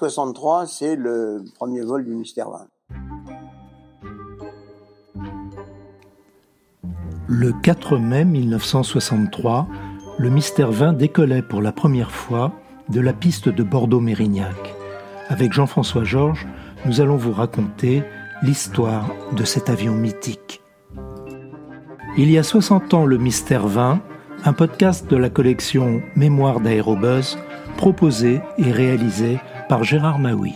[0.00, 2.68] 63, c'est le premier vol du Mystère 20.
[7.26, 9.66] Le 4 mai 1963,
[10.18, 12.52] le Mystère 20 décollait pour la première fois
[12.88, 14.76] de la piste de Bordeaux-Mérignac.
[15.26, 16.46] Avec Jean-François Georges,
[16.86, 18.04] nous allons vous raconter
[18.42, 20.62] l'histoire de cet avion mythique.
[22.16, 24.00] Il y a 60 ans, le Mystère 20,
[24.44, 27.36] un podcast de la collection Mémoire d'Aérobuzz,
[27.76, 29.38] proposé et réalisé
[29.82, 30.54] Gérard Maui.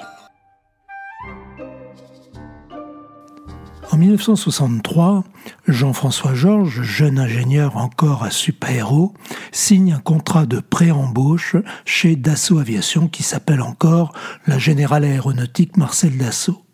[3.90, 5.22] En 1963,
[5.68, 9.12] Jean-François Georges, jeune ingénieur encore à Supaéro,
[9.52, 14.12] signe un contrat de pré-embauche chez Dassault Aviation qui s'appelle encore
[14.46, 16.64] la Générale Aéronautique Marcel Dassault.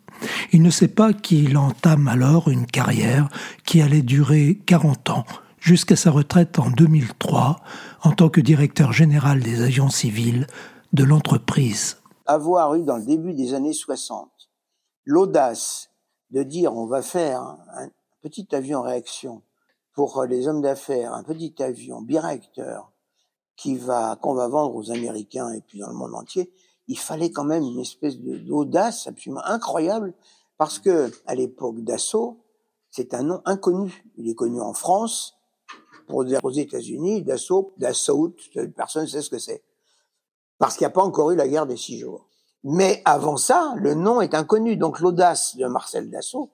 [0.52, 3.28] Il ne sait pas qu'il entame alors une carrière
[3.64, 5.26] qui allait durer 40 ans,
[5.60, 7.60] jusqu'à sa retraite en 2003
[8.02, 10.46] en tant que directeur général des avions civils
[10.92, 11.98] de l'entreprise.
[12.28, 14.30] Avoir eu dans le début des années 60
[15.04, 15.90] l'audace
[16.30, 17.88] de dire on va faire un
[18.20, 19.42] petit avion réaction
[19.92, 22.92] pour les hommes d'affaires, un petit avion biréacteur
[23.56, 26.52] qui va qu'on va vendre aux Américains et puis dans le monde entier,
[26.86, 30.14] il fallait quand même une espèce d'audace absolument incroyable
[30.56, 32.44] parce que à l'époque d'assaut,
[32.90, 34.04] c'est un nom inconnu.
[34.16, 35.38] Il est connu en France,
[36.08, 38.34] pour dire aux États-Unis, d'assaut, d'assaut,
[38.74, 39.62] personne ne sait ce que c'est.
[40.58, 42.27] Parce qu'il n'y a pas encore eu la guerre des six jours.
[42.70, 44.76] Mais avant ça, le nom est inconnu.
[44.76, 46.50] Donc l'audace de Marcel Dassault,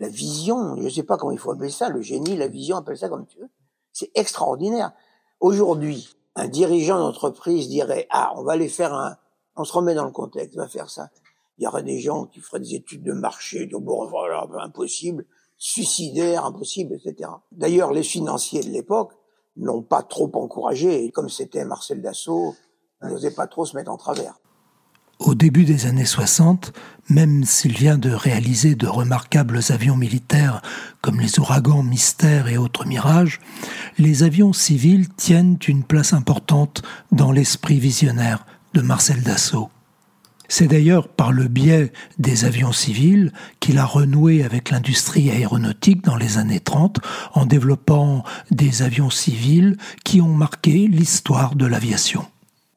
[0.00, 2.76] la vision, je ne sais pas comment il faut appeler ça, le génie, la vision,
[2.76, 3.48] appelle ça comme tu veux.
[3.92, 4.90] C'est extraordinaire.
[5.38, 9.18] Aujourd'hui, un dirigeant d'entreprise dirait, ah, on va aller faire un,
[9.54, 11.10] on se remet dans le contexte, on va faire ça.
[11.58, 15.26] Il y aurait des gens qui feraient des études de marché, de bon, voilà, impossible,
[15.58, 17.30] suicidaire, impossible, etc.
[17.52, 19.12] D'ailleurs, les financiers de l'époque
[19.54, 22.56] n'ont pas trop encouragé, comme c'était Marcel Dassault,
[23.02, 24.40] ils n'osaient pas trop se mettre en travers.
[25.18, 26.72] Au début des années 60,
[27.08, 30.60] même s'il vient de réaliser de remarquables avions militaires
[31.00, 33.40] comme les ouragans Mystère et autres Mirages,
[33.98, 36.82] les avions civils tiennent une place importante
[37.12, 39.70] dans l'esprit visionnaire de Marcel Dassault.
[40.48, 46.16] C'est d'ailleurs par le biais des avions civils qu'il a renoué avec l'industrie aéronautique dans
[46.16, 46.98] les années 30
[47.34, 52.26] en développant des avions civils qui ont marqué l'histoire de l'aviation.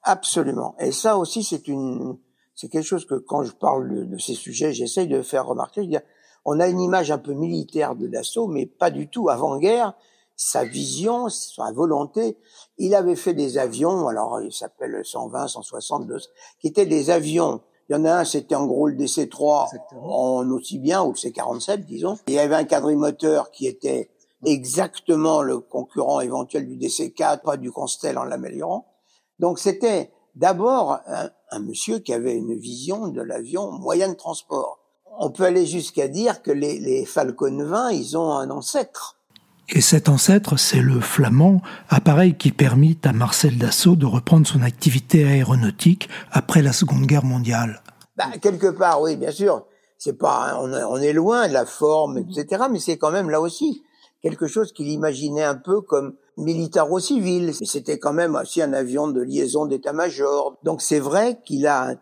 [0.03, 0.75] Absolument.
[0.79, 2.15] Et ça aussi, c'est une,
[2.59, 5.83] c'est quelque chose que quand je parle de, ces sujets, j'essaye de faire remarquer.
[5.83, 6.01] Je dire,
[6.43, 9.93] on a une image un peu militaire de l'assaut, mais pas du tout avant-guerre.
[10.35, 12.37] Sa vision, sa volonté.
[12.77, 16.11] Il avait fait des avions, alors il s'appelle 120, 160,
[16.59, 17.61] qui étaient des avions.
[17.87, 21.17] Il y en a un, c'était en gros le DC-3 en aussi bien, ou le
[21.17, 22.17] C-47, disons.
[22.27, 24.11] Il y avait un quadrimoteur qui était
[24.43, 28.85] exactement le concurrent éventuel du DC-4, pas du Constel en l'améliorant.
[29.39, 30.99] Donc c'était d'abord
[31.51, 34.79] un, monsieur qui avait une vision de l'avion moyen de transport.
[35.19, 39.17] On peut aller jusqu'à dire que les, les Falcon 20, ils ont un ancêtre.
[39.67, 44.63] Et cet ancêtre, c'est le flamand, appareil qui permit à Marcel Dassault de reprendre son
[44.63, 47.83] activité aéronautique après la Seconde Guerre mondiale.
[48.17, 49.65] Bah, quelque part, oui, bien sûr.
[49.97, 52.63] C'est pas, on, est loin de la forme, etc.
[52.71, 53.83] Mais c'est quand même là aussi
[54.21, 57.53] quelque chose qu'il imaginait un peu comme militaro-civil.
[57.65, 60.57] C'était quand même aussi un avion de liaison d'état-major.
[60.63, 61.95] Donc c'est vrai qu'il a un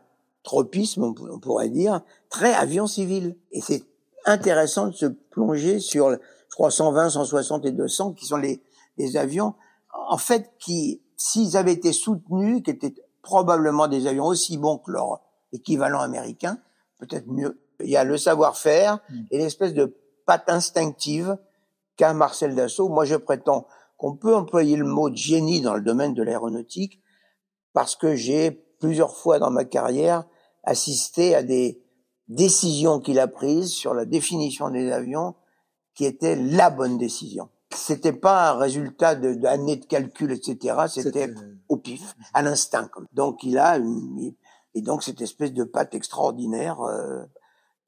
[0.43, 3.35] tropisme, on pourrait dire, très avion civil.
[3.51, 3.83] Et c'est
[4.25, 8.61] intéressant de se plonger sur, je crois, 120, 160 et 200, qui sont les,
[8.97, 9.55] les avions,
[10.09, 14.91] en fait, qui, s'ils avaient été soutenus, qui étaient probablement des avions aussi bons que
[14.91, 15.19] leur
[15.51, 16.57] équivalent américain,
[16.99, 17.59] peut-être mieux.
[17.81, 19.21] Il y a le savoir-faire mm.
[19.31, 19.95] et l'espèce de
[20.25, 21.37] patte instinctive
[21.97, 22.89] qu'a Marcel Dassault.
[22.89, 27.01] Moi, je prétends qu'on peut employer le mot génie dans le domaine de l'aéronautique
[27.73, 30.25] parce que j'ai plusieurs fois dans ma carrière
[30.63, 31.81] assisté à des
[32.27, 35.35] décisions qu'il a prises sur la définition des avions
[35.95, 37.49] qui étaient la bonne décision.
[37.73, 40.75] C'était pas un résultat d'années de, de, calcul, etc.
[40.87, 41.33] C'était
[41.69, 42.89] au pif, à l'instinct.
[43.13, 44.33] Donc il a une,
[44.73, 47.23] et donc cette espèce de patte extraordinaire euh,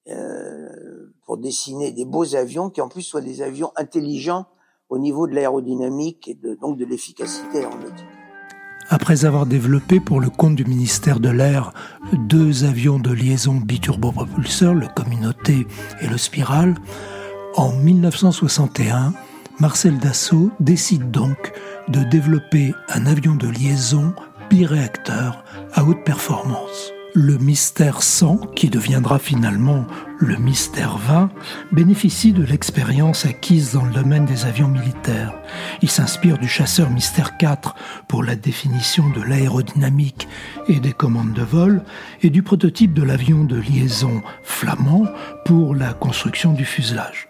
[0.08, 4.46] euh, pour dessiner des beaux avions qui en plus soient des avions intelligents
[4.90, 8.06] au niveau de l'aérodynamique et de, donc de l'efficacité aéronautique.
[8.92, 11.74] Après avoir développé pour le compte du ministère de l'Air
[12.14, 15.68] deux avions de liaison biturbopropulseurs, le Communauté
[16.02, 16.74] et le Spiral,
[17.56, 19.14] en 1961,
[19.60, 21.54] Marcel Dassault décide donc
[21.88, 24.14] de développer un avion de liaison
[24.50, 25.44] biréacteur
[25.74, 29.86] à haute performance, le mystère 100, qui deviendra finalement
[30.20, 31.30] le mystère 20,
[31.74, 35.34] bénéficie de l'expérience acquise dans le domaine des avions militaires.
[35.82, 37.76] Il s'inspire du chasseur mystère 4
[38.08, 40.30] pour la définition de l'aérodynamique
[40.70, 41.84] et des commandes de vol,
[42.22, 45.04] et du prototype de l'avion de liaison flamand
[45.44, 47.28] pour la construction du fuselage.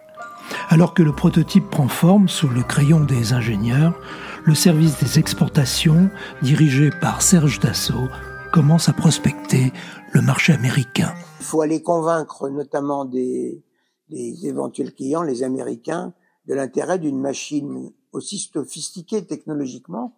[0.70, 4.00] Alors que le prototype prend forme sous le crayon des ingénieurs,
[4.44, 6.12] le service des exportations,
[6.44, 8.10] dirigé par Serge Dassault,
[8.52, 9.72] commence à prospecter
[10.12, 11.14] le marché américain.
[11.40, 13.64] Il faut aller convaincre notamment des,
[14.10, 16.14] éventuels clients, les Américains,
[16.46, 20.16] de l'intérêt d'une machine aussi sophistiquée technologiquement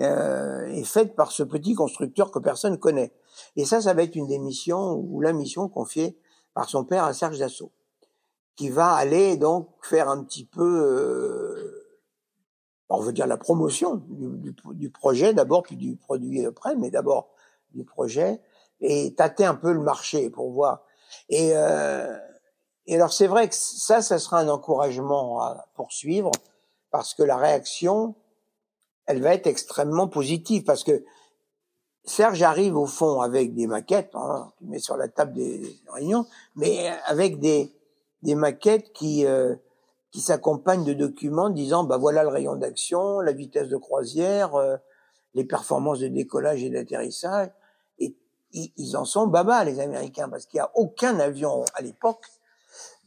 [0.00, 3.12] euh, et faite par ce petit constructeur que personne connaît.
[3.56, 6.16] Et ça, ça va être une des missions ou la mission confiée
[6.54, 7.72] par son père à Serge Dassault,
[8.54, 11.84] qui va aller donc faire un petit peu, euh,
[12.88, 17.32] on veut dire la promotion du, du projet d'abord, puis du produit après, mais d'abord
[17.74, 18.40] du projet
[18.80, 20.82] et tâter un peu le marché pour voir.
[21.28, 22.16] Et, euh,
[22.86, 26.30] et alors c'est vrai que ça, ça sera un encouragement à poursuivre
[26.90, 28.14] parce que la réaction,
[29.06, 31.04] elle va être extrêmement positive parce que
[32.04, 36.26] Serge arrive au fond avec des maquettes, hein, met sur la table des réunions,
[36.56, 37.72] mais avec des,
[38.22, 39.54] des maquettes qui euh,
[40.10, 44.76] qui s'accompagnent de documents disant bah voilà le rayon d'action, la vitesse de croisière, euh,
[45.34, 47.48] les performances de décollage et d'atterrissage
[48.52, 52.26] ils en sont baba les Américains parce qu'il n'y a aucun avion à l'époque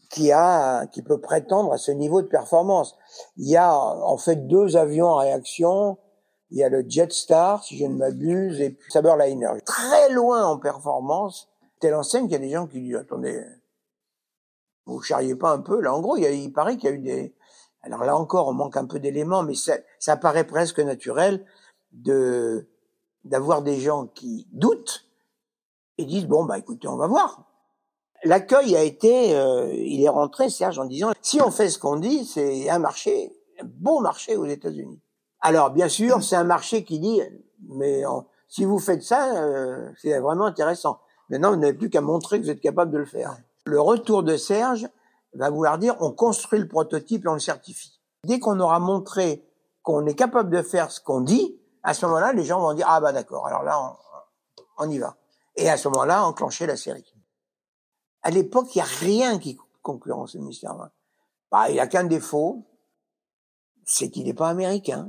[0.10, 2.96] qui a qui peut prétendre à ce niveau de performance.
[3.38, 5.98] Il y a en fait deux avions en réaction.
[6.52, 9.50] Il y a le Jetstar, si je ne m'abuse, et puis Saberliner.
[9.66, 11.50] Très loin en performance.
[11.80, 13.44] Telle enseigne qu'il y a des gens qui disent attendez,
[14.86, 15.94] vous charriez pas un peu là.
[15.94, 17.36] En gros, il, y a, il paraît qu'il y a eu des.
[17.82, 21.46] Alors là encore, on manque un peu d'éléments, mais ça, ça paraît presque naturel
[21.92, 22.70] de
[23.24, 25.05] d'avoir des gens qui doutent
[25.98, 27.44] et disent bon bah écoutez on va voir.
[28.24, 31.98] L'accueil a été, euh, il est rentré Serge en disant si on fait ce qu'on
[31.98, 33.32] dit c'est un marché,
[33.62, 35.00] un beau marché aux États-Unis.
[35.42, 37.22] Alors bien sûr c'est un marché qui dit
[37.70, 38.04] mais
[38.48, 41.00] si vous faites ça euh, c'est vraiment intéressant.
[41.30, 43.38] Maintenant vous n'avez plus qu'à montrer que vous êtes capable de le faire.
[43.66, 44.88] Le retour de Serge
[45.34, 48.00] va vouloir dire on construit le prototype et on le certifie.
[48.24, 49.46] Dès qu'on aura montré
[49.84, 52.88] qu'on est capable de faire ce qu'on dit, à ce moment-là les gens vont dire
[52.90, 53.80] ah bah d'accord alors là
[54.80, 55.16] on, on y va
[55.56, 57.14] et à ce moment-là enclencher la série.
[58.22, 60.76] À l'époque, il n'y a rien qui concurrence le mystère
[61.52, 62.66] Bah, il a qu'un défaut,
[63.86, 65.08] c'est qu'il n'est pas américain.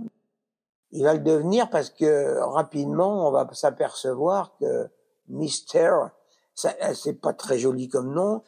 [0.90, 4.88] Il va le devenir parce que rapidement, on va s'apercevoir que
[5.28, 6.10] Mystère,
[6.54, 8.42] c'est pas très joli comme nom.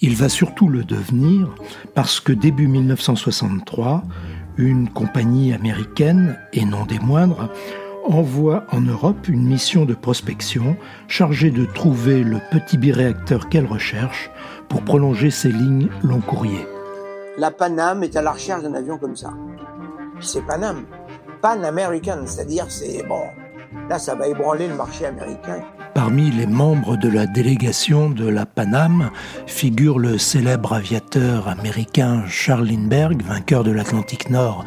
[0.00, 1.54] Il va surtout le devenir
[1.94, 4.02] parce que début 1963,
[4.58, 7.48] une compagnie américaine, et non des moindres,
[8.04, 10.76] envoie en Europe une mission de prospection
[11.08, 14.30] chargée de trouver le petit biréacteur qu'elle recherche
[14.68, 16.66] pour prolonger ses lignes long courrier.
[17.36, 19.32] La Panam est à la recherche d'un avion comme ça.
[20.20, 20.84] C'est Panam,
[21.42, 23.22] Pan American, c'est-à-dire c'est bon.
[23.88, 25.62] Là, ça va ébranler le marché américain.
[25.94, 29.10] Parmi les membres de la délégation de la Panam
[29.46, 34.64] figure le célèbre aviateur américain Charles Lindbergh, vainqueur de l'Atlantique Nord,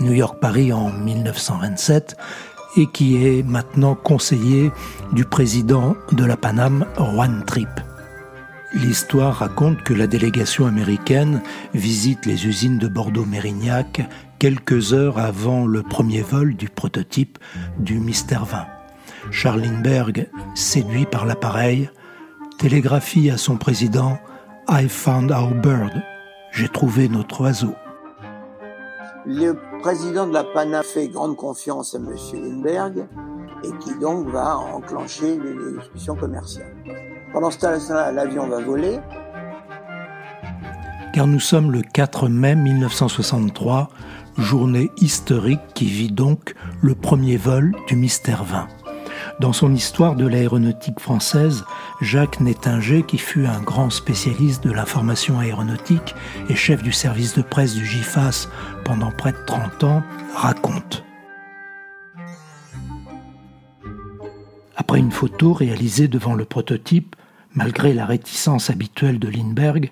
[0.00, 2.16] New York-Paris en 1927,
[2.76, 4.72] et qui est maintenant conseiller
[5.12, 7.68] du président de la Paname, Juan Tripp.
[8.74, 11.42] L'histoire raconte que la délégation américaine
[11.74, 14.08] visite les usines de Bordeaux-Mérignac
[14.38, 17.38] quelques heures avant le premier vol du prototype
[17.78, 18.66] du Mystère 20.
[19.30, 21.90] Charlinberg, séduit par l'appareil,
[22.58, 24.18] télégraphie à son président
[24.68, 26.02] I found our bird.
[26.52, 27.74] J'ai trouvé notre oiseau.
[29.24, 32.08] Le président de la PANA fait grande confiance à M.
[32.34, 33.06] Lindbergh
[33.62, 36.74] et qui donc va enclencher les discussions commerciales.
[37.32, 38.98] Pendant ce temps-là, l'avion va voler.
[41.14, 43.90] Car nous sommes le 4 mai 1963,
[44.38, 48.81] journée historique qui vit donc le premier vol du Mystère 20.
[49.42, 51.64] Dans son histoire de l'aéronautique française,
[52.00, 56.14] Jacques Nettinger, qui fut un grand spécialiste de l'information aéronautique
[56.48, 58.46] et chef du service de presse du GIFAS
[58.84, 60.04] pendant près de 30 ans,
[60.36, 61.02] raconte.
[64.76, 67.16] Après une photo réalisée devant le prototype,
[67.52, 69.90] malgré la réticence habituelle de Lindbergh,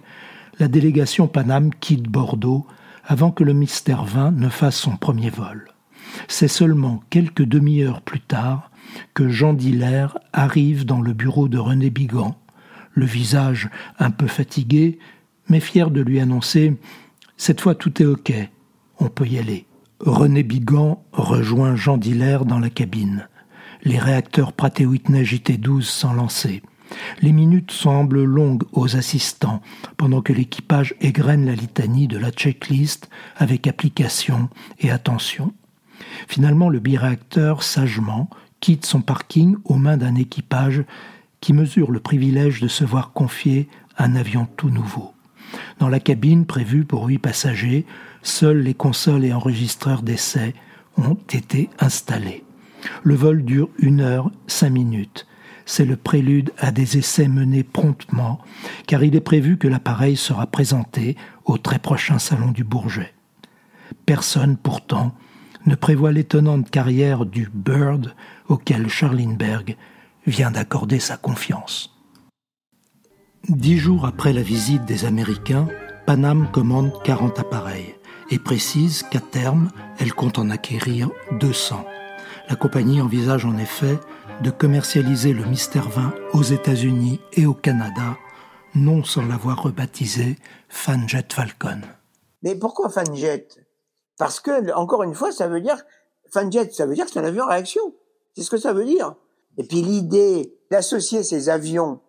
[0.60, 2.68] la délégation Paname quitte Bordeaux
[3.04, 5.72] avant que le Mystère 20 ne fasse son premier vol.
[6.28, 8.69] C'est seulement quelques demi-heures plus tard
[9.14, 12.36] que Jean Diller arrive dans le bureau de René Bigan,
[12.92, 14.98] le visage un peu fatigué,
[15.48, 16.76] mais fier de lui annoncer
[17.36, 18.32] Cette fois tout est OK,
[18.98, 19.66] on peut y aller.
[20.00, 23.28] René Bigan rejoint Jean Diller dans la cabine.
[23.82, 26.62] Les réacteurs Pratt Whitney JT-12 sont lancés.
[27.22, 29.62] Les minutes semblent longues aux assistants,
[29.96, 35.52] pendant que l'équipage égrène la litanie de la checklist avec application et attention.
[36.28, 38.28] Finalement, le biréacteur, sagement,
[38.60, 40.84] quitte son parking aux mains d'un équipage
[41.40, 45.12] qui mesure le privilège de se voir confier un avion tout nouveau.
[45.78, 47.86] Dans la cabine prévue pour huit passagers,
[48.22, 50.54] seuls les consoles et enregistreurs d'essai
[50.96, 52.44] ont été installés.
[53.02, 55.26] Le vol dure une heure cinq minutes.
[55.66, 58.40] C'est le prélude à des essais menés promptement,
[58.86, 63.14] car il est prévu que l'appareil sera présenté au très prochain salon du Bourget.
[64.04, 65.14] Personne, pourtant,
[65.66, 68.14] ne prévoit l'étonnante carrière du Bird
[68.50, 69.76] auquel Charlinberg
[70.26, 71.96] vient d'accorder sa confiance.
[73.48, 75.68] Dix jours après la visite des Américains,
[76.04, 77.94] Panam commande 40 appareils
[78.30, 81.84] et précise qu'à terme, elle compte en acquérir 200.
[82.48, 83.98] La compagnie envisage en effet
[84.42, 88.16] de commercialiser le 20 aux États-Unis et au Canada,
[88.74, 90.36] non sans l'avoir rebaptisé
[90.68, 91.80] Fanjet Falcon.
[92.42, 93.48] Mais pourquoi Fanjet?
[94.18, 95.76] Parce que, encore une fois, ça veut dire,
[96.32, 97.94] Fanjet, ça veut dire que c'est un avion réaction.
[98.36, 99.14] C'est ce que ça veut dire.
[99.58, 102.00] Et puis l'idée d'associer ces avions,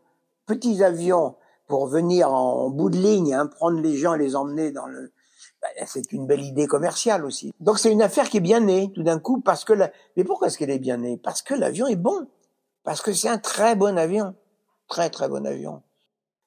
[0.46, 1.36] petits avions,
[1.68, 5.14] pour venir en bout de ligne, hein, prendre les gens et les emmener dans le,
[5.62, 7.54] bah, c'est une belle idée commerciale aussi.
[7.60, 9.92] Donc c'est une affaire qui est bien née tout d'un coup parce que la...
[10.18, 11.18] mais pourquoi est-ce qu'elle est bien née?
[11.18, 12.28] Parce que l'avion est bon,
[12.84, 14.36] parce que c'est un très bon avion,
[14.88, 15.84] très très bon avion.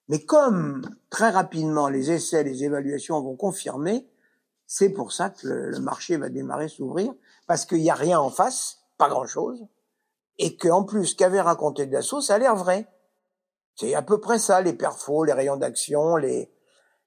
[0.09, 4.07] Mais comme très rapidement les essais, les évaluations vont confirmer,
[4.67, 7.13] c'est pour ça que le, marché va démarrer s'ouvrir
[7.47, 9.67] parce qu'il n'y a rien en face, pas grand chose,
[10.39, 12.87] et qu'en plus ce qu'avait raconté Dassault, ça a l'air vrai.
[13.77, 16.51] C'est à peu près ça, les perfos, les rayons d'action, les,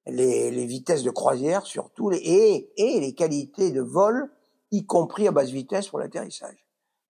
[0.05, 4.29] les, les, vitesses de croisière surtout, les, et, et les qualités de vol,
[4.71, 6.67] y compris à basse vitesse pour l'atterrissage.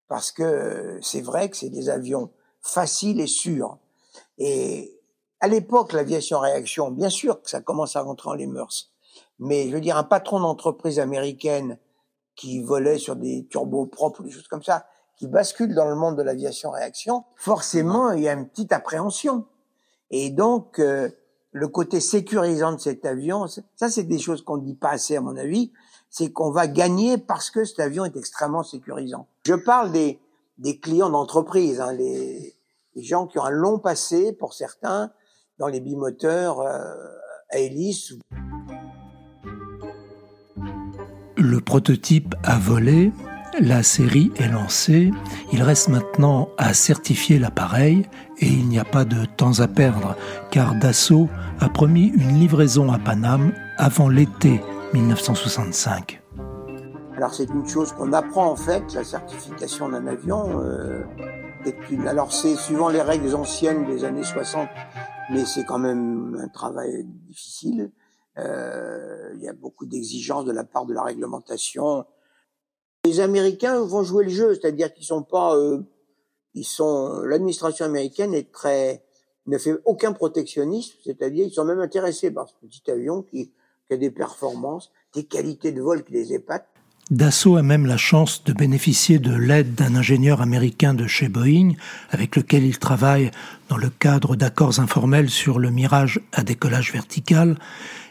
[0.07, 2.31] Parce que c'est vrai que c'est des avions
[2.61, 3.77] faciles et sûrs.
[4.37, 4.99] Et
[5.39, 8.91] à l'époque, l'aviation réaction, bien sûr que ça commence à rentrer en les mœurs.
[9.39, 11.77] Mais je veux dire, un patron d'entreprise américaine
[12.37, 14.85] qui volait sur des turbos propres ou des choses comme ça,
[15.17, 19.45] qui bascule dans le monde de l'aviation réaction, forcément, il y a une petite appréhension.
[20.11, 21.09] Et donc, euh,
[21.51, 25.17] le côté sécurisant de cet avion, ça, c'est des choses qu'on ne dit pas assez,
[25.17, 25.73] à mon avis,
[26.09, 29.27] c'est qu'on va gagner parce que cet avion est extrêmement sécurisant.
[29.45, 30.19] Je parle des,
[30.59, 32.55] des clients d'entreprise, hein, les,
[32.95, 35.11] les, gens qui ont un long passé, pour certains,
[35.57, 36.93] dans les bimoteurs euh,
[37.49, 38.13] à hélice.
[41.49, 43.13] Le prototype a volé,
[43.57, 45.13] la série est lancée,
[45.53, 48.05] il reste maintenant à certifier l'appareil
[48.39, 50.17] et il n'y a pas de temps à perdre
[50.51, 51.29] car Dassault
[51.61, 54.59] a promis une livraison à Paname avant l'été
[54.93, 56.21] 1965.
[57.15, 60.61] Alors c'est une chose qu'on apprend en fait, la certification d'un avion.
[60.61, 61.05] Euh,
[62.09, 64.67] alors c'est suivant les règles anciennes des années 60,
[65.31, 67.89] mais c'est quand même un travail difficile.
[68.37, 72.05] Euh, il y a beaucoup d'exigences de la part de la réglementation
[73.07, 75.79] les Américains vont jouer le jeu, c'est-à-dire qu'ils sont pas, euh,
[76.53, 79.03] ils sont, l'administration américaine est très,
[79.45, 83.51] ne fait aucun protectionnisme, c'est-à-dire ils sont même intéressés par ce petit avion qui,
[83.87, 86.67] qui a des performances, des qualités de vol qui les épatent.
[87.09, 91.71] Dassault a même la chance de bénéficier de l'aide d'un ingénieur américain de chez Boeing,
[92.09, 93.31] avec lequel il travaille
[93.69, 97.57] dans le cadre d'accords informels sur le Mirage à décollage vertical,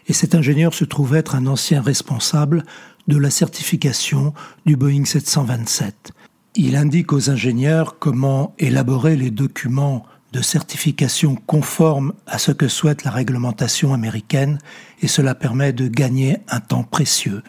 [0.08, 2.64] et cet ingénieur se trouve être un ancien responsable
[3.08, 4.34] de la certification
[4.64, 6.12] du Boeing 727.
[6.54, 13.04] Il indique aux ingénieurs comment élaborer les documents de certification conformes à ce que souhaite
[13.04, 14.58] la réglementation américaine
[15.00, 17.42] et cela permet de gagner un temps précieux.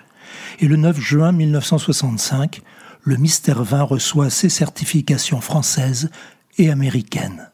[0.59, 2.61] Et le 9 juin 1965,
[3.01, 6.09] le Mystère 20 reçoit ses certifications françaises
[6.57, 7.49] et américaines.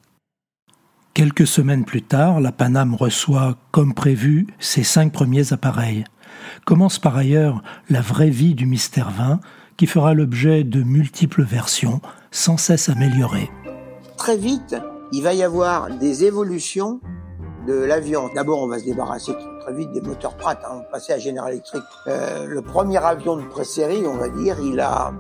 [1.14, 6.06] Quelques semaines plus tard, la Paname reçoit, comme prévu, ses cinq premiers appareils.
[6.66, 9.40] Commence par ailleurs la vraie vie du Mystère 20,
[9.78, 12.02] qui fera l'objet de multiples versions,
[12.32, 13.52] sans cesse améliorées.
[14.18, 14.76] Très vite,
[15.12, 17.00] il va y avoir des évolutions
[17.66, 18.30] de l'avion.
[18.34, 21.20] D'abord, on va se débarrasser très vite des moteurs Pratt, hein, on va passer à
[21.20, 21.84] General Electric.
[22.08, 25.14] Euh, le premier avion de pré-série, on va dire, il a,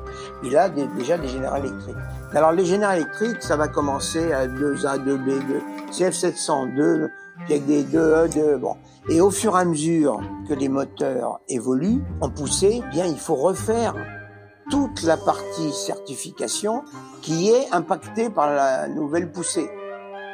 [0.43, 1.95] il a déjà des General Electric.
[2.33, 7.09] Alors les General Electric, ça va commencer à 2A, 2B, 2, CF702,
[7.45, 8.75] avec des 2E, 2, bon.
[9.09, 13.19] Et au fur et à mesure que les moteurs évoluent en poussée, eh bien il
[13.19, 13.95] faut refaire
[14.69, 16.83] toute la partie certification
[17.21, 19.69] qui est impactée par la nouvelle poussée.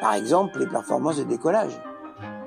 [0.01, 1.79] Par exemple, les performances de décollage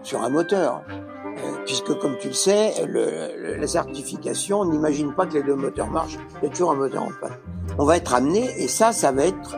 [0.03, 0.83] sur un moteur.
[0.89, 5.91] Euh, puisque, comme tu le sais, le, la certification n'imagine pas que les deux moteurs
[5.91, 6.19] marchent.
[6.43, 7.37] Il y a toujours un moteur en panne.
[7.79, 9.57] On va être amené, et ça, ça va être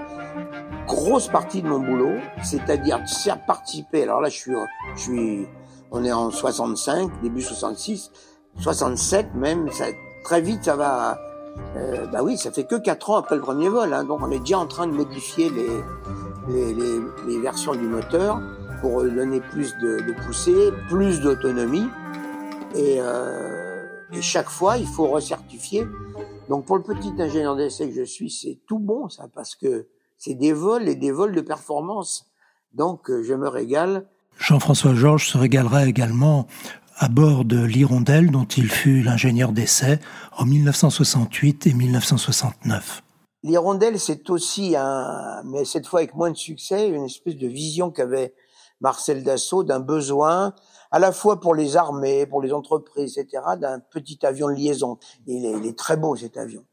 [0.86, 4.04] grosse partie de mon boulot, c'est-à-dire de participer.
[4.04, 4.52] Alors là, je suis,
[4.94, 5.48] je suis,
[5.90, 8.10] on est en 65, début 66,
[8.58, 9.70] 67 même.
[9.72, 9.86] Ça,
[10.22, 11.18] très vite, ça va.
[11.76, 14.30] Euh, bah oui, ça fait que quatre ans après le premier vol, hein, donc on
[14.32, 15.68] est déjà en train de modifier les,
[16.48, 18.40] les, les, les versions du moteur
[18.84, 21.86] pour donner plus de, de poussée, plus d'autonomie.
[22.74, 25.86] Et, euh, et, chaque fois, il faut recertifier.
[26.50, 29.86] Donc pour le petit ingénieur d'essai que je suis, c'est tout bon ça, parce que
[30.18, 32.26] c'est des vols et des vols de performance.
[32.74, 34.04] Donc euh, je me régale.
[34.38, 36.46] Jean-François Georges se régalera également
[36.98, 39.98] à bord de l'Hirondelle dont il fut l'ingénieur d'essai
[40.36, 43.02] en 1968 et 1969.
[43.44, 47.90] L'Hirondelle, c'est aussi un, mais cette fois avec moins de succès, une espèce de vision
[47.90, 48.34] qu'avait
[48.84, 50.54] Marcel Dassault d'un besoin
[50.90, 54.98] à la fois pour les armées, pour les entreprises, etc., d'un petit avion de liaison.
[55.26, 56.66] Il est, il est très beau cet avion.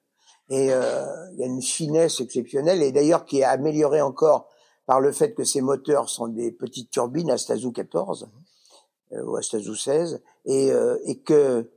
[0.50, 4.50] Et euh, il y a une finesse exceptionnelle, et d'ailleurs qui est améliorée encore
[4.86, 8.28] par le fait que ces moteurs sont des petites turbines Astazou 14
[9.14, 11.72] euh, ou Astazou 16, et, euh, et que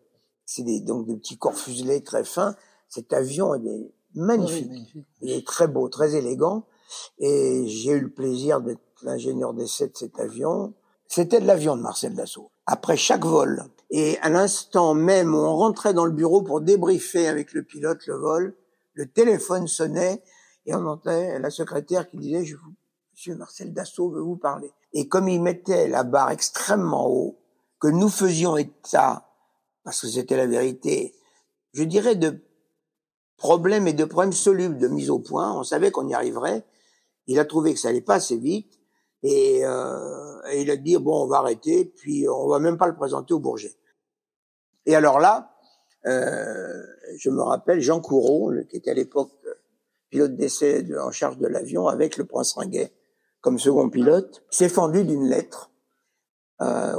[0.44, 2.56] c'est des, donc des petits corps fuselés très fins.
[2.88, 3.60] Cet avion est
[4.14, 4.68] magnifique.
[4.68, 5.06] magnifique.
[5.20, 6.66] Il est très beau, très élégant,
[7.20, 10.74] et j'ai eu le plaisir d'être l'ingénieur d'essai de cet avion.
[11.06, 12.50] C'était de l'avion de Marcel Dassault.
[12.66, 17.28] Après chaque vol, et à l'instant même où on rentrait dans le bureau pour débriefer
[17.28, 18.56] avec le pilote le vol,
[18.94, 20.22] le téléphone sonnait
[20.66, 22.44] et on entendait la secrétaire qui disait
[23.12, 24.72] Monsieur Marcel Dassault veut vous parler.
[24.92, 27.38] Et comme il mettait la barre extrêmement haut,
[27.78, 29.28] que nous faisions état,
[29.84, 31.14] parce que c'était la vérité,
[31.74, 32.40] je dirais de
[33.36, 36.64] problèmes et de problèmes solubles de mise au point, on savait qu'on y arriverait.
[37.26, 38.80] Il a trouvé que ça allait pas assez vite
[39.24, 42.94] et, euh, il a dit bon on va arrêter puis on va même pas le
[42.94, 43.74] présenter au Bourget.
[44.86, 45.56] Et alors là,
[46.06, 46.82] euh,
[47.16, 49.32] je me rappelle Jean Courreau, qui était à l'époque
[50.10, 52.92] pilote d'essai en charge de l'avion avec le prince Ringuet
[53.40, 55.70] comme second pilote, s'est fendu d'une lettre
[56.62, 56.96] euh,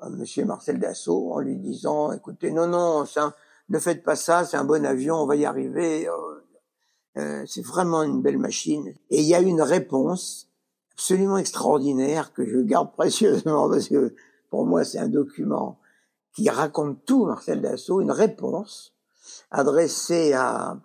[0.00, 3.34] à Monsieur Marcel Dassault en lui disant écoutez non non un,
[3.68, 6.12] ne faites pas ça c'est un bon avion on va y arriver euh,
[7.18, 10.48] euh, c'est vraiment une belle machine et il y a une réponse
[10.96, 14.14] absolument extraordinaire que je garde précieusement parce que
[14.50, 15.78] pour moi c'est un document
[16.34, 18.94] qui raconte tout, Marcel Dassault, une réponse
[19.50, 20.78] adressée à,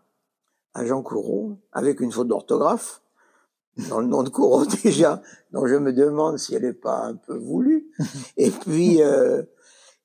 [0.73, 3.01] à Jean Courreau, avec une faute d'orthographe,
[3.89, 5.21] dans le nom de Courreau déjà,
[5.51, 7.87] dont je me demande si elle n'est pas un peu voulue,
[8.37, 9.43] et puis, euh,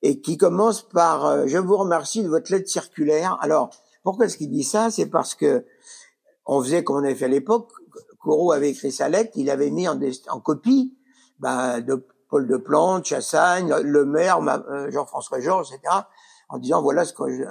[0.02, 3.38] et qui commence par euh, Je vous remercie de votre lettre circulaire».
[3.40, 3.70] Alors,
[4.02, 4.90] pourquoi est-ce qu'il dit ça?
[4.90, 5.64] C'est parce que
[6.44, 7.72] on faisait comme on avait fait à l'époque,
[8.26, 10.92] Courreau avait écrit sa lettre, il avait mis en, en copie
[11.38, 15.94] ben, de Paul de Plante, Chassagne, le maire, euh, Jean-François Georges, etc.,
[16.48, 17.44] en disant voilà ce que je...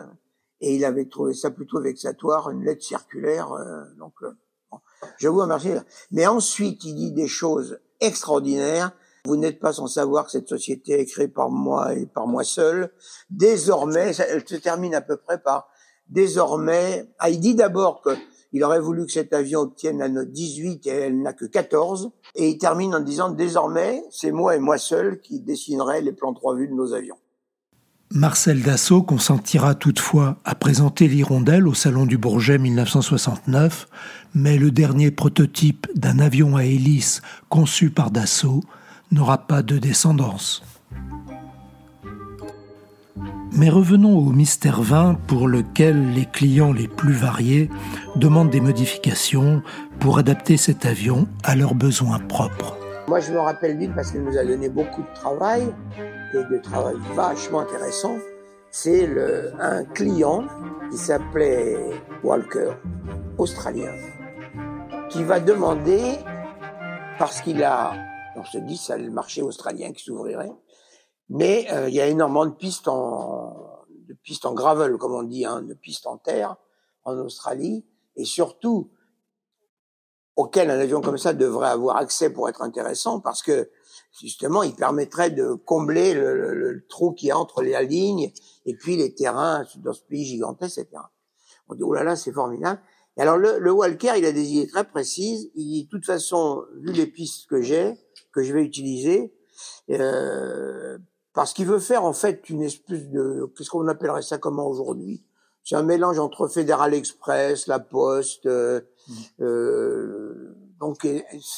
[0.59, 3.53] Et il avait trouvé ça plutôt vexatoire, une lettre circulaire.
[3.53, 4.37] Euh, donc, euh,
[4.69, 4.79] bon,
[5.17, 5.71] je vous remercie.
[6.11, 8.91] Mais ensuite, il dit des choses extraordinaires.
[9.23, 12.43] Vous n'êtes pas sans savoir que cette société est créée par moi et par moi
[12.43, 12.91] seul.
[13.29, 15.69] Désormais, elle se termine à peu près par
[16.09, 17.09] désormais.
[17.19, 18.11] Ah, il dit d'abord que
[18.55, 22.11] il aurait voulu que cet avion obtienne la note 18 et elle n'a que 14.
[22.35, 26.33] Et il termine en disant désormais, c'est moi et moi seul qui dessinerai les plans
[26.33, 27.17] trois vues de nos avions.
[28.13, 33.89] Marcel Dassault consentira toutefois à présenter l'Hirondelle au Salon du Bourget 1969,
[34.33, 38.61] mais le dernier prototype d'un avion à hélice conçu par Dassault
[39.11, 40.63] n'aura pas de descendance.
[43.57, 47.69] Mais revenons au Mystère 20 pour lequel les clients les plus variés
[48.17, 49.61] demandent des modifications
[50.01, 52.75] pour adapter cet avion à leurs besoins propres.
[53.07, 55.73] Moi, je me rappelle vite parce qu'il nous a donné beaucoup de travail
[56.33, 58.17] et de travail vachement intéressant.
[58.71, 59.07] C'est
[59.61, 60.43] un client
[60.91, 61.77] qui s'appelait
[62.23, 62.71] Walker,
[63.37, 63.93] australien,
[65.07, 66.01] qui va demander,
[67.17, 67.93] parce qu'il a,
[68.35, 70.51] on se dit, c'est le marché australien qui s'ouvrirait,
[71.29, 73.75] mais euh, il y a énormément de pistes en
[74.07, 76.55] de pistes en gravel, comme on dit, hein, de pistes en terre
[77.03, 77.85] en Australie,
[78.15, 78.91] et surtout
[80.35, 83.69] auquel un avion comme ça devrait avoir accès pour être intéressant, parce que
[84.19, 88.31] justement, il permettrait de combler le, le, trou qui est entre les lignes
[88.65, 91.01] et puis les terrains dans ce pays gigantesque, etc.
[91.69, 92.81] On dit, oh là là, c'est formidable.
[93.17, 95.49] Et alors, le, le, Walker, il a des idées très précises.
[95.55, 97.97] Il dit, de toute façon, vu les pistes que j'ai,
[98.33, 99.33] que je vais utiliser,
[99.89, 100.97] euh,
[101.35, 105.23] parce qu'il veut faire en fait une espèce de qu'est-ce qu'on appellerait ça comment aujourd'hui?
[105.63, 109.13] C'est un mélange entre Fédéral Express, La Poste, euh, mmh.
[109.41, 111.07] euh, donc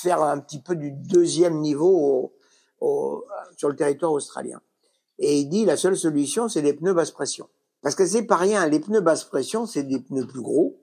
[0.01, 2.33] faire un petit peu du deuxième niveau
[2.81, 4.61] au, sur le territoire australien.
[5.19, 7.47] Et il dit la seule solution c'est des pneus basse pression,
[7.81, 8.67] parce que c'est pas rien.
[8.67, 10.79] Les pneus basse pression c'est des pneus plus gros,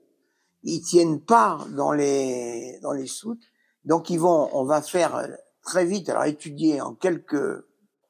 [0.63, 3.43] ils tiennent pas dans les dans les soutes,
[3.83, 5.27] Donc ils vont, on va faire
[5.63, 7.65] très vite, alors étudier en quelques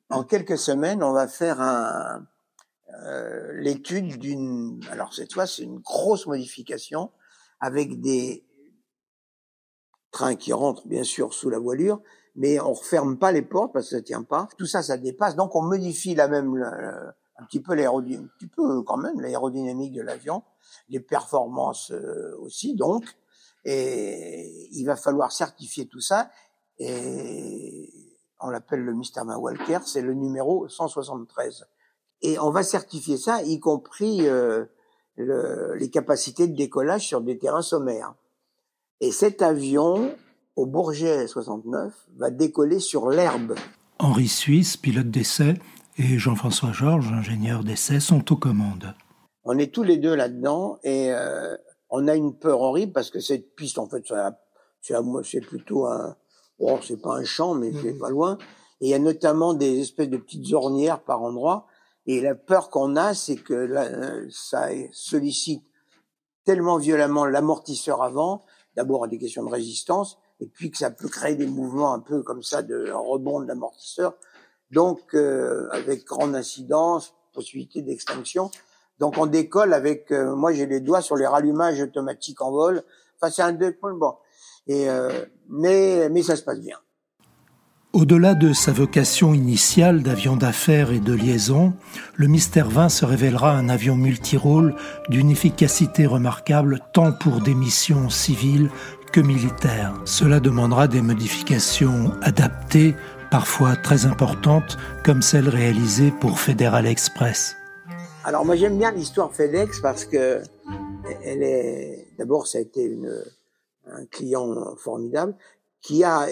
[0.10, 2.26] en quelques semaines, on va faire un
[3.04, 4.80] euh, l'étude d'une.
[4.92, 7.12] Alors cette fois, c'est une grosse modification
[7.60, 8.46] avec des
[10.12, 12.02] trains qui rentrent bien sûr sous la voilure,
[12.36, 14.48] mais on referme pas les portes parce que ça tient pas.
[14.58, 15.36] Tout ça, ça dépasse.
[15.36, 16.56] Donc on modifie la même
[17.38, 20.44] un petit peu l'aérodynamique, un petit peu quand même l'aérodynamique de l'avion,
[20.90, 23.06] les performances euh, aussi donc.
[23.66, 26.30] Et il va falloir certifier tout ça.
[26.78, 27.75] Et
[28.46, 29.24] on l'appelle le Mr.
[29.38, 31.66] Walker, c'est le numéro 173.
[32.22, 34.66] Et on va certifier ça, y compris euh,
[35.16, 38.14] le, les capacités de décollage sur des terrains sommaires.
[39.02, 40.16] Et cet avion,
[40.56, 43.56] au Bourget 69, va décoller sur l'herbe.
[44.00, 45.56] Henri Suisse, pilote d'essai,
[45.98, 48.94] et Jean-François Georges, ingénieur d'essai, sont aux commandes.
[49.44, 51.56] On est tous les deux là-dedans et euh,
[51.90, 54.04] on a une peur horrible parce que cette piste, en fait,
[54.82, 56.16] c'est plutôt un,
[56.60, 58.00] bon, c'est pas un champ, mais c'est mmh.
[58.00, 58.38] pas loin.
[58.82, 61.68] Et il y a notamment des espèces de petites ornières par endroits.
[62.08, 65.64] Et la peur qu'on a, c'est que euh, ça sollicite
[66.44, 71.08] tellement violemment l'amortisseur avant, d'abord à des questions de résistance, et puis que ça peut
[71.08, 74.14] créer des mouvements un peu comme ça de rebond de l'amortisseur.
[74.72, 78.52] Donc, euh, avec grande incidence, possibilité d'extinction.
[79.00, 82.84] Donc, on décolle avec, euh, moi j'ai les doigts sur les rallumages automatiques en vol.
[83.20, 84.14] Enfin, c'est un bon.
[84.68, 84.88] Et,
[85.48, 86.78] mais, mais ça se passe bien.
[87.96, 91.72] Au-delà de sa vocation initiale d'avion d'affaires et de liaison,
[92.16, 94.76] le Mystère 20 se révélera un avion multirôle
[95.08, 98.70] d'une efficacité remarquable tant pour des missions civiles
[99.14, 99.94] que militaires.
[100.04, 102.96] Cela demandera des modifications adaptées,
[103.32, 107.56] parfois très importantes, comme celles réalisées pour Federal Express.
[108.28, 110.42] Alors moi j'aime bien l'histoire FedEx parce que
[111.24, 113.24] elle est d'abord ça a été une,
[113.86, 115.36] un client formidable
[115.80, 116.28] qui a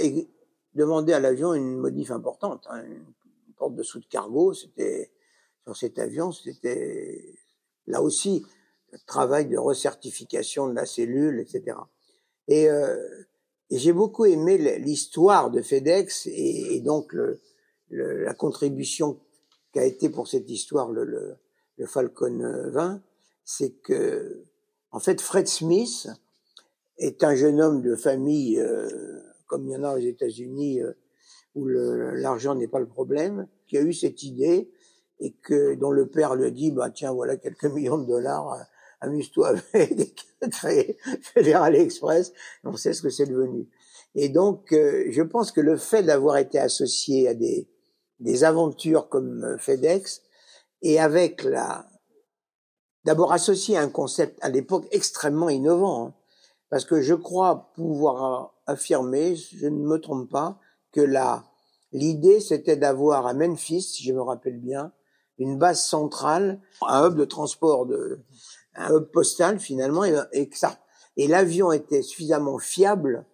[0.74, 2.66] demandé à l'avion une modif importante.
[2.72, 5.12] Hein, une porte de de cargo, c'était
[5.66, 7.36] sur cet avion, c'était
[7.86, 8.44] là aussi
[8.92, 11.78] le travail de recertification de la cellule, etc.
[12.48, 12.98] Et, euh,
[13.70, 17.40] et j'ai beaucoup aimé l'histoire de FedEx et, et donc le,
[17.92, 19.20] le, la contribution
[19.74, 21.38] qu'a été pour cette histoire le, le,
[21.84, 23.02] le Falcon 20,
[23.44, 24.46] c'est que
[24.92, 26.08] en fait Fred Smith
[26.98, 28.88] est un jeune homme de famille euh,
[29.48, 30.94] comme il y en a aux États-Unis euh,
[31.56, 34.72] où l'argent n'est pas le problème, qui a eu cette idée
[35.20, 38.64] et que dont le père lui dit bah tiens voilà quelques millions de dollars, euh,
[39.02, 40.98] amuse-toi avec créer
[41.36, 42.32] Express,
[42.64, 43.68] on sait ce que c'est devenu.
[44.16, 47.68] Et donc euh, je pense que le fait d'avoir été associé à des
[48.22, 50.22] des aventures comme FedEx
[50.84, 51.86] et avec la
[53.06, 56.14] d'abord associé à un concept à l'époque extrêmement innovant, hein,
[56.70, 60.60] parce que je crois pouvoir affirmer, je ne me trompe pas,
[60.92, 61.46] que la
[61.92, 64.92] l'idée c'était d'avoir à Memphis, si je me rappelle bien,
[65.38, 68.20] une base centrale, un hub de transport de
[68.76, 70.78] un hub postal finalement et, que ça
[71.16, 73.26] et l'avion était suffisamment fiable,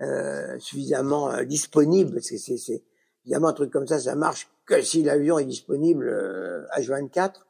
[0.00, 2.22] euh, suffisamment euh, disponible.
[2.22, 2.82] C'est c'est
[3.24, 7.44] évidemment un truc comme ça, ça marche que si l'avion est disponible euh, H24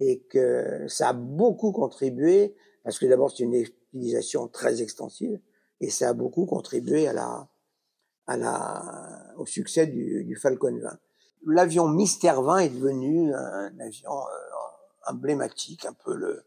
[0.00, 5.38] et que ça a beaucoup contribué parce que d'abord c'est une utilisation très extensive
[5.80, 7.48] et ça a beaucoup contribué à la,
[8.26, 10.98] à la, au succès du, du Falcon 20.
[11.46, 16.42] L'avion Mystère 20 est devenu un avion euh, emblématique, un peu le,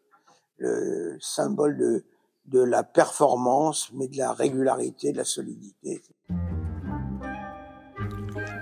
[0.58, 2.04] le symbole de,
[2.46, 6.02] de la performance, mais de la régularité, de la solidité.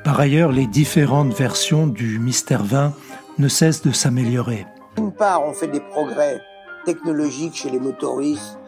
[0.06, 2.94] Par ailleurs, les différentes versions du Mystère 20
[3.39, 4.68] ne cessent de s'améliorer.
[4.98, 6.39] D'une part, on fait des progrès
[6.86, 8.60] technologiques chez les motoristes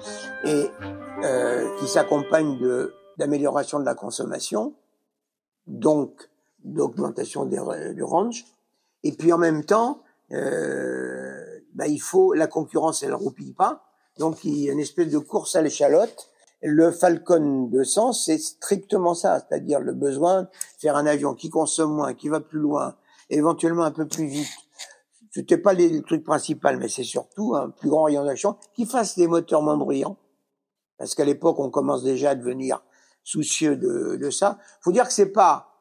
[0.45, 0.65] et
[1.23, 4.73] euh, qui s'accompagne de d'amélioration de la consommation,
[5.67, 6.27] donc
[6.63, 8.45] d'augmentation du range.
[9.03, 13.83] Et puis en même temps, euh, bah, il faut la concurrence, elle roupille pas.
[14.17, 16.31] Donc il y a une espèce de course à l'échalote.
[16.61, 20.47] Le Falcon 200, c'est strictement ça, c'est-à-dire le besoin de
[20.79, 22.95] faire un avion qui consomme moins, qui va plus loin,
[23.29, 24.47] éventuellement un peu plus vite.
[25.31, 29.15] C'était pas le truc principal, mais c'est surtout un plus grand rayon d'action qui fasse
[29.15, 30.17] des moteurs moins bruyants
[30.97, 32.83] parce qu'à l'époque, on commence déjà à devenir
[33.23, 34.57] soucieux de, de ça.
[34.81, 35.73] Faut dire que c'est pas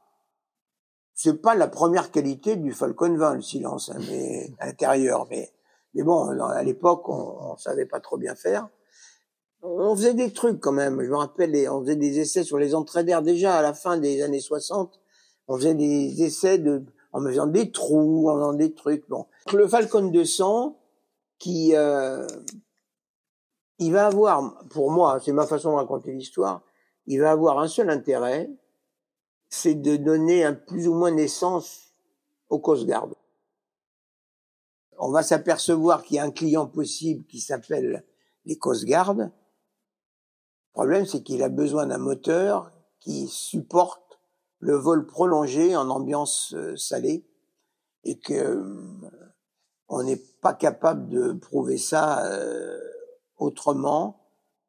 [1.14, 5.26] c'est pas la première qualité du Falcon 20, le silence, hein, mais à l'intérieur.
[5.30, 5.50] Mais,
[5.94, 8.68] mais bon, à l'époque, on, on savait pas trop bien faire.
[9.68, 11.02] On faisait des trucs quand même.
[11.02, 12.70] Je me rappelle, on faisait des essais sur les
[13.04, 15.00] d'air déjà à la fin des années 60.
[15.48, 19.08] On faisait des essais de, en faisant des trous, en faisant des trucs.
[19.08, 20.78] Bon, le Falcon 200,
[21.38, 22.26] qui euh,
[23.78, 26.62] il va avoir, pour moi, c'est ma façon de raconter l'histoire,
[27.06, 28.50] il va avoir un seul intérêt,
[29.48, 31.92] c'est de donner un plus ou moins naissance
[32.48, 33.08] au Coast Guard.
[34.98, 38.04] On va s'apercevoir qu'il y a un client possible qui s'appelle
[38.44, 39.16] les Coast Guard.
[40.76, 44.20] Problème, c'est qu'il a besoin d'un moteur qui supporte
[44.58, 47.24] le vol prolongé en ambiance euh, salée
[48.04, 49.10] et que euh,
[49.88, 52.78] on n'est pas capable de prouver ça euh,
[53.38, 54.20] autrement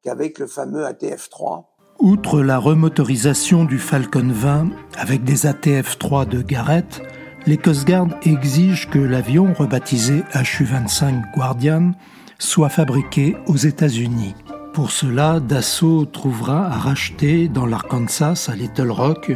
[0.02, 1.66] qu'avec le fameux ATF-3
[2.00, 7.02] Outre la remotorisation du Falcon 20 avec des ATF-3 de Garrett,
[7.46, 11.92] les Coast Guard exigent que l'avion, rebaptisé HU-25 Guardian,
[12.38, 14.34] soit fabriqué aux États-Unis.
[14.78, 19.32] Pour cela, Dassault trouvera à racheter dans l'Arkansas, à Little Rock,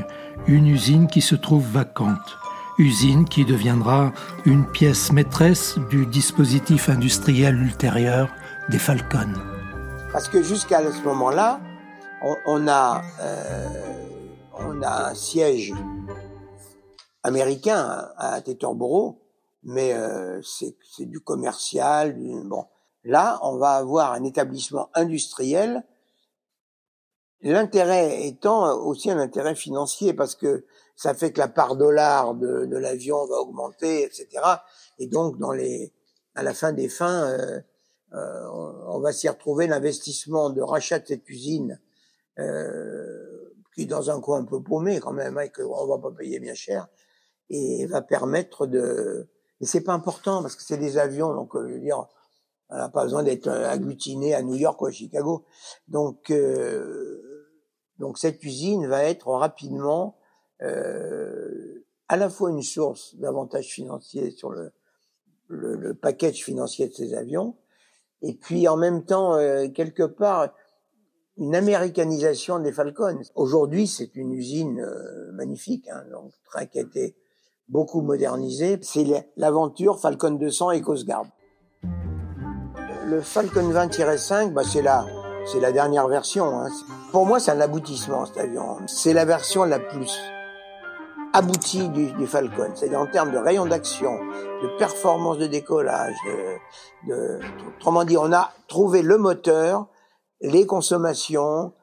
[0.46, 2.38] une usine qui se trouve vacante.
[2.78, 4.12] Usine qui deviendra
[4.44, 8.28] une pièce maîtresse du dispositif industriel ultérieur
[8.70, 9.34] des Falcons.
[10.12, 11.60] Parce que jusqu'à ce moment-là,
[12.46, 13.68] on, a, euh,
[14.60, 15.74] on a un siège
[17.24, 19.18] américain à Teterboro,
[19.64, 22.16] mais euh, c'est du commercial.
[22.44, 22.64] bon,
[23.04, 25.84] là, on va avoir un établissement industriel.
[27.40, 32.66] L'intérêt étant aussi un intérêt financier parce que ça fait que la part dollar de,
[32.66, 34.28] de l'avion va augmenter, etc.
[34.98, 35.92] Et donc, dans les,
[36.34, 37.60] à la fin des fins, euh,
[38.14, 38.48] euh,
[38.86, 41.80] on va s'y retrouver l'investissement de rachat de cette usine
[42.38, 45.98] euh, qui est dans un coin un peu paumé quand même, et hein, qu'on va
[45.98, 46.88] pas payer bien cher,
[47.48, 49.28] et va permettre de.
[49.60, 52.06] Et c'est pas important parce que c'est des avions, donc euh, je veux dire,
[52.72, 55.44] on n'a pas besoin d'être agglutiné à New York ou à Chicago.
[55.88, 57.20] Donc, euh,
[57.98, 60.16] donc cette usine va être rapidement
[60.62, 64.72] euh, à la fois une source d'avantages financiers sur le,
[65.48, 67.56] le, le, package financier de ces avions,
[68.22, 70.54] et puis en même temps, euh, quelque part,
[71.36, 73.22] une américanisation des Falcons.
[73.34, 76.32] Aujourd'hui, c'est une usine euh, magnifique, hein, donc
[76.70, 77.16] qui a été
[77.68, 78.78] beaucoup modernisé.
[78.82, 79.06] C'est
[79.36, 81.26] l'aventure Falcon 200 et Coast Guard.
[83.12, 86.46] Le Falcon 20-5, bah, c'est la, dernière version.
[86.46, 86.70] Hein.
[87.10, 88.78] Pour moi, c'est un aboutissement cet avion.
[88.86, 90.18] C'est la version la plus
[91.34, 92.70] aboutie du, Falcon.
[92.74, 94.18] C'est-à-dire en termes de rayon d'action,
[94.62, 97.40] de performance de décollage, de, de,
[97.76, 99.88] autrement dit, on a trouvé le moteur
[100.40, 101.74] les consommations,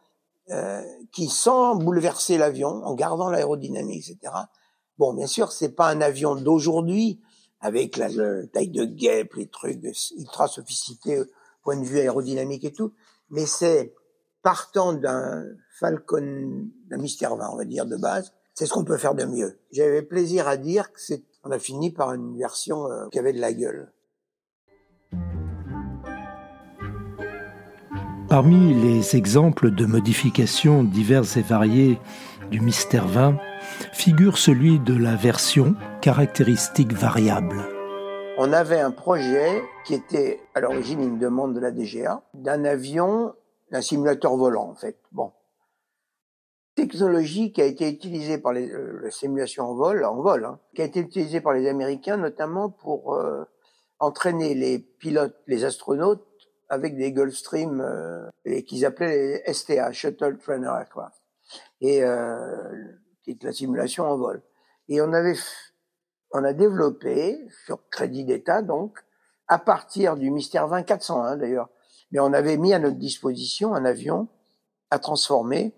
[0.49, 4.33] euh, qui sans bouleverser l'avion, en gardant l'aérodynamique, etc.
[4.97, 7.21] Bon, bien sûr, c'est pas un avion d'aujourd'hui
[7.61, 8.07] avec la,
[8.47, 9.79] taille de guêpe, les trucs
[10.17, 11.23] ultra sophistiqués
[11.63, 12.93] point de vue aérodynamique et tout,
[13.29, 13.93] mais c'est
[14.41, 15.45] partant d'un
[15.79, 19.25] Falcon, d'un Mystère 20, on va dire de base, c'est ce qu'on peut faire de
[19.25, 19.59] mieux.
[19.71, 23.33] J'avais plaisir à dire que c'est, on a fini par une version euh, qui avait
[23.33, 23.91] de la gueule.
[28.29, 31.99] Parmi les exemples de modifications diverses et variées
[32.51, 33.37] du Mystère 20
[33.91, 37.57] figure celui de la version caractéristique variable.
[38.37, 43.33] On avait un projet qui était à l'origine une demande de la DGA d'un avion,
[43.71, 44.97] d'un simulateur volant en fait.
[45.11, 45.33] Bon,
[46.75, 50.81] technologie qui a été utilisée par les, euh, simulations en vol, en vol, hein, qui
[50.81, 53.43] a été utilisée par les Américains notamment pour euh,
[53.99, 56.25] entraîner les pilotes, les astronautes
[56.69, 61.21] avec des Gulfstream euh, et qu'ils appelaient les STA, Shuttle Trainer Aircraft,
[61.81, 64.41] et la simulation en vol.
[64.87, 65.35] Et on avait,
[66.31, 68.97] on a développé sur crédit d'État donc,
[69.47, 71.69] à partir du Mystère 20 401 d'ailleurs,
[72.11, 74.27] mais on avait mis à notre disposition un avion
[74.91, 75.73] à transformer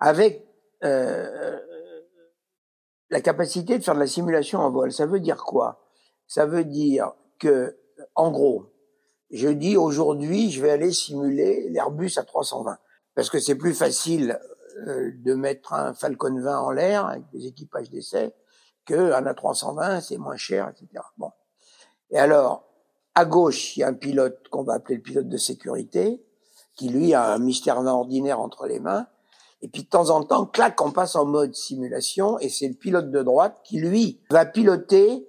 [0.00, 0.46] avec
[0.84, 1.58] euh,
[3.10, 4.92] la capacité de faire de la simulation en vol.
[4.92, 5.84] Ça veut dire quoi?
[6.26, 7.76] Ça veut dire que,
[8.14, 8.72] en gros,
[9.30, 12.78] je dis aujourd'hui, je vais aller simuler l'Airbus à 320
[13.14, 14.38] parce que c'est plus facile
[14.86, 18.32] euh, de mettre un Falcon 20 en l'air avec des équipages d'essai
[18.88, 21.02] qu'un A320, c'est moins cher, etc.
[21.18, 21.30] Bon.
[22.10, 22.64] Et alors,
[23.14, 26.24] à gauche, il y a un pilote qu'on va appeler le pilote de sécurité,
[26.74, 29.06] qui lui a un mystère ordinaire entre les mains.
[29.60, 32.74] Et puis de temps en temps, clac, on passe en mode simulation, et c'est le
[32.74, 35.28] pilote de droite qui lui va piloter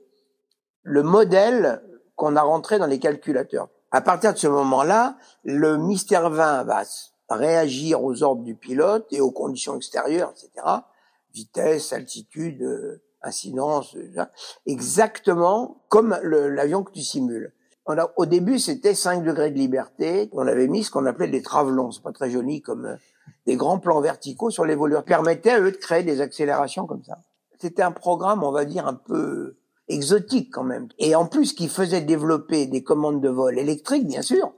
[0.84, 1.84] le modèle
[2.16, 3.70] qu'on a rentré dans les calculateurs.
[3.92, 6.84] À partir de ce moment-là, le Mystère 20 va
[7.30, 10.66] réagir aux ordres du pilote et aux conditions extérieures, etc.
[11.34, 13.96] Vitesse, altitude, euh, incidence,
[14.66, 17.54] exactement comme l'avion que tu simules.
[18.18, 20.30] Au début, c'était 5 degrés de liberté.
[20.34, 21.92] On avait mis ce qu'on appelait des travelons.
[21.92, 22.96] C'est pas très joli comme euh,
[23.48, 25.04] des grands plans verticaux sur les voleurs.
[25.04, 27.24] Permettaient à eux de créer des accélérations comme ça.
[27.60, 30.88] C'était un programme, on va dire, un peu exotique quand même.
[31.00, 34.54] Et en plus, qui faisait développer des commandes de vol électriques, bien sûr,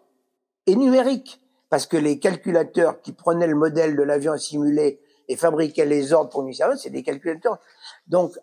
[0.67, 1.39] et numériques.
[1.69, 6.29] parce que les calculateurs qui prenaient le modèle de l'avion simulé et fabriquaient les ordres
[6.29, 7.59] pour mystère 20, c'est des calculateurs.
[8.07, 8.37] Donc,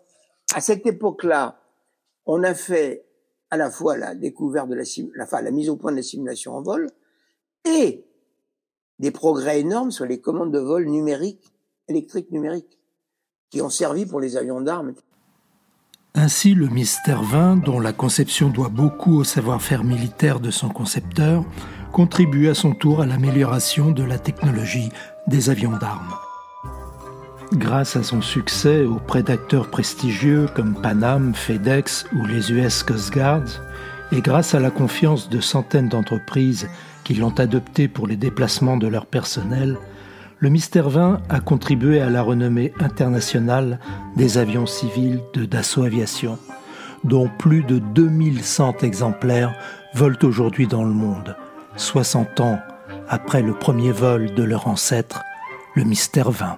[0.53, 1.59] à cette époque-là,
[2.25, 3.05] on a fait
[3.51, 6.61] à la fois la découverte de la, la, mise au point de la simulation en
[6.61, 6.87] vol
[7.65, 8.05] et
[8.99, 11.51] des progrès énormes sur les commandes de vol numériques,
[11.87, 12.77] électriques numériques,
[13.49, 14.93] qui ont servi pour les avions d'armes.
[16.15, 21.43] Ainsi, le Mystère 20, dont la conception doit beaucoup au savoir-faire militaire de son concepteur,
[21.91, 24.89] contribue à son tour à l'amélioration de la technologie
[25.27, 26.13] des avions d'armes.
[27.53, 33.43] Grâce à son succès auprès d'acteurs prestigieux comme Panam, FedEx ou les US Coast Guard,
[34.11, 36.69] et grâce à la confiance de centaines d'entreprises
[37.03, 39.77] qui l'ont adopté pour les déplacements de leur personnel,
[40.37, 43.79] le Mystère 20 a contribué à la renommée internationale
[44.15, 46.37] des avions civils de Dassault Aviation,
[47.03, 49.55] dont plus de 2100 exemplaires
[49.95, 51.35] volent aujourd'hui dans le monde,
[51.77, 52.59] 60 ans
[53.07, 55.23] après le premier vol de leur ancêtre,
[55.75, 56.57] le Mystère 20.